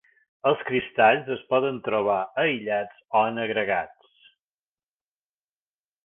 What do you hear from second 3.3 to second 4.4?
en agregats.